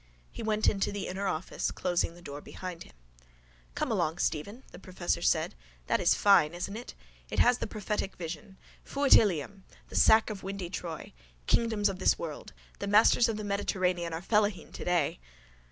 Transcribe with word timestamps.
He 0.31 0.41
went 0.41 0.67
into 0.67 0.91
the 0.91 1.05
inner 1.05 1.27
office, 1.27 1.69
closing 1.69 2.15
the 2.15 2.23
door 2.23 2.41
behind 2.41 2.85
him. 2.85 2.93
—Come 3.75 3.91
along, 3.91 4.17
Stephen, 4.17 4.63
the 4.71 4.79
professor 4.79 5.21
said. 5.21 5.53
That 5.85 5.99
is 5.99 6.15
fine, 6.15 6.55
isn't 6.55 6.75
it? 6.75 6.95
It 7.29 7.37
has 7.37 7.59
the 7.59 7.67
prophetic 7.67 8.15
vision. 8.15 8.57
Fuit 8.83 9.15
Ilium! 9.15 9.63
The 9.89 9.95
sack 9.95 10.31
of 10.31 10.41
windy 10.41 10.71
Troy. 10.71 11.13
Kingdoms 11.45 11.87
of 11.87 11.99
this 11.99 12.17
world. 12.17 12.51
The 12.79 12.87
masters 12.87 13.29
of 13.29 13.37
the 13.37 13.43
Mediterranean 13.43 14.11
are 14.11 14.23
fellaheen 14.23 14.71
today. 14.71 15.19